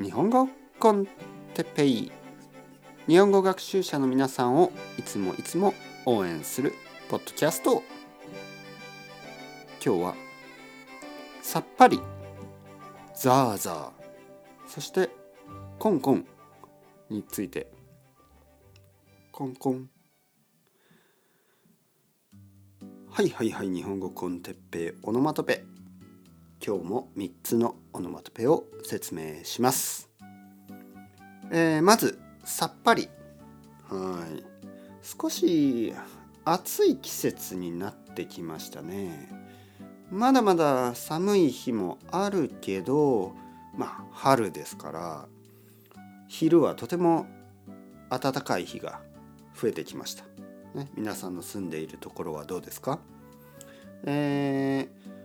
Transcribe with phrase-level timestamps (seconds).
[0.00, 1.08] 日本語コン
[1.54, 2.12] テペイ
[3.08, 5.74] 日本語学習者の皆さんをいつもいつも
[6.06, 6.72] 応援する
[7.08, 7.82] ポッドキャスト。
[9.84, 10.14] 今日は
[11.42, 11.98] さっぱり
[13.12, 13.90] ザーザー。
[14.68, 15.10] そして
[15.80, 16.24] コンコン。
[17.10, 17.66] について
[19.32, 19.90] コンコン。
[23.10, 23.68] はいはいはい。
[23.68, 24.98] 日本語コンテッペイ。
[25.02, 25.64] オノマトペ。
[26.68, 30.10] 今日も3つのオノマトペを説明します、
[31.50, 33.08] えー、まずさっぱり。
[33.88, 34.44] はい。
[35.02, 35.94] 少し
[36.44, 39.30] 暑い季節になってきましたね。
[40.10, 43.32] まだまだ寒い日もあるけど
[43.74, 45.26] まあ春ですから
[46.28, 47.26] 昼はとても
[48.10, 49.00] 暖かい日が
[49.58, 50.24] 増えてきました、
[50.74, 52.98] ね、皆さんの住んでいるところはどうですか？
[54.04, 55.17] えー、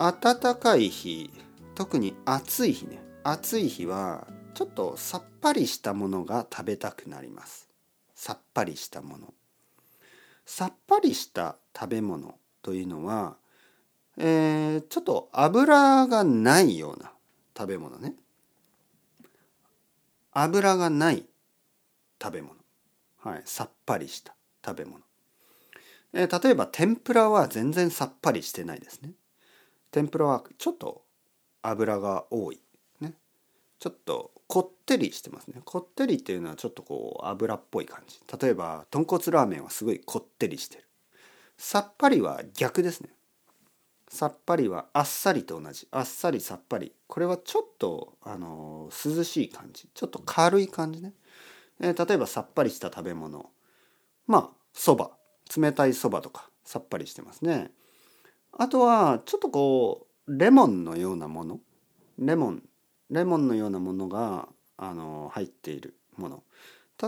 [0.00, 1.30] 暖かい日
[1.74, 3.02] 特に暑い日ね。
[3.22, 7.68] 暑い日はちょっとさっぱりしたものが食べたくなります。
[8.14, 9.34] さっぱりしたもの。
[10.46, 13.36] さっぱりした食べ物というのは、
[14.16, 17.12] えー、ちょっと油がないような
[17.54, 18.14] 食べ物ね。
[20.32, 21.26] 油がない
[22.22, 22.54] 食べ物、
[23.18, 25.00] はい、さっぱりした食べ物、
[26.14, 29.12] えー、例えば天ぷらは全然さっぱりしてないですね。
[29.90, 31.02] 天ぷらはちょっと
[31.62, 32.60] 油が多い
[33.00, 33.14] ね。
[33.78, 35.60] ちょっとこってりしてますね。
[35.64, 38.20] こってりっていうのはちょっとこう油っぽい感じ。
[38.40, 40.84] 例えば豚骨ラーメンはすごいこってりしてる。
[41.56, 43.10] さっぱりは逆ですね。
[44.08, 45.86] さっぱりはあっさりと同じ。
[45.90, 46.92] あっさりさっぱり。
[47.06, 49.88] これはちょっとあの涼しい感じ。
[49.94, 51.12] ちょっと軽い感じね、
[51.80, 53.50] えー、例えばさっぱりした食べ物。
[54.26, 55.10] まあそば。
[55.56, 57.72] 冷たいそばとかさっぱりしてますね。
[58.52, 61.60] あとはちょっとこうレモンのようなもの。
[62.18, 62.62] レモン。
[63.10, 66.42] レモンのようなものがあの入っているもの。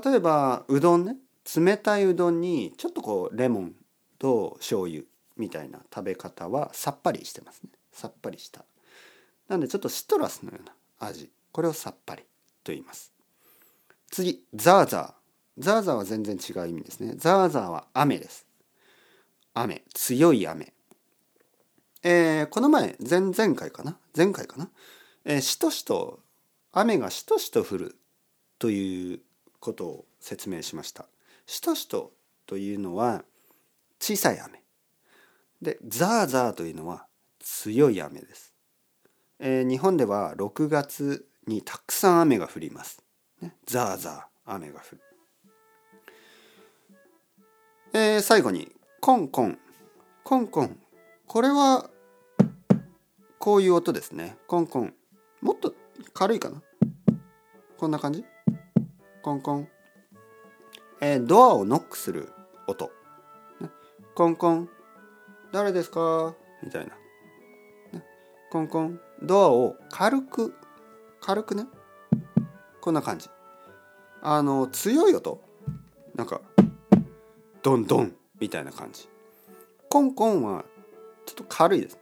[0.05, 1.17] 例えばうどんね。
[1.57, 3.75] 冷たいうどんにちょっとこうレモン
[4.19, 5.03] と醤油
[5.37, 7.71] みたいな食べ方はさっぱりしてますね。
[7.93, 8.65] さっぱりした。
[9.49, 11.31] なんでちょっとシトラスのような味。
[11.51, 12.23] これをさっぱり
[12.65, 13.13] と言います。
[14.11, 15.13] 次ザーザー。
[15.59, 17.15] ザーザーは全然違う意味ですね。
[17.17, 18.47] ザーザーは雨です。
[19.55, 19.83] 雨。
[19.93, 20.73] 強い雨。
[22.03, 23.97] えー、この前前々回かな？
[24.17, 24.69] 前回かな、
[25.25, 26.21] えー、しとしと
[26.73, 27.97] 雨がしとしと降る
[28.59, 29.21] という
[29.61, 31.07] ことを説明しました。
[31.47, 32.13] しとしと
[32.47, 33.25] というのは
[34.01, 34.63] 小さい雨。
[35.61, 37.07] でザーザーというのは
[37.39, 38.53] 強い雨です、
[39.39, 43.01] えー、日本では6月にたくさん雨が降ります、
[43.41, 45.01] ね、ザーザー雨が降る、
[47.93, 49.59] えー、最後にコンコン。
[50.25, 50.79] コンコン。
[51.27, 51.91] これは
[53.43, 54.37] こういう音ですね。
[54.47, 54.95] コンコン。
[55.41, 55.75] もっと
[56.15, 56.63] 軽いかな？
[57.77, 58.25] こんな感じ？
[59.21, 59.69] コンコン、
[61.01, 62.33] えー、ドアをノックする
[62.69, 62.93] 音、
[63.61, 63.69] ね、
[64.15, 64.69] コンコン。
[65.51, 66.37] 誰ですか？
[66.63, 66.93] みたいな、
[67.99, 68.05] ね、
[68.53, 69.01] コンコン。
[69.21, 70.55] ドアを軽く
[71.21, 71.67] 軽くね？
[72.81, 73.29] こんな感じ。
[74.23, 75.43] あの強い音。
[76.15, 76.41] なんか
[77.65, 79.09] ドンドンみたいな感じ。
[79.91, 80.65] コンコンは
[81.27, 81.99] ちょっと軽いです。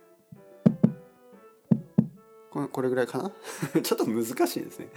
[2.51, 3.33] これぐらいかな？
[3.83, 4.89] ちょっと難しいですね、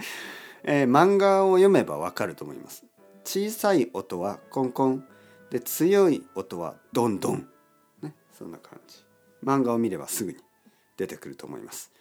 [0.64, 2.84] えー、漫画を読めばわかると思います。
[3.24, 5.06] 小さい音はコンコン。
[5.50, 7.48] で強い音はドンドン
[8.32, 9.04] そんな感じ。
[9.44, 10.38] 漫画を見ればすぐに
[10.96, 11.92] 出てくると思います、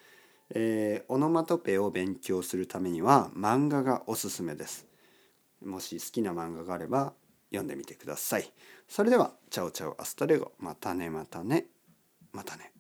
[0.49, 4.87] えー、オノマトペを勉強するためには漫画がおすすめです。
[5.63, 7.13] もし好きな漫画があれば
[7.51, 8.51] 読んでみてください。
[8.87, 10.53] それではチャオチャオアストレゴ。
[10.57, 11.67] またねまたね。
[12.31, 12.72] またね。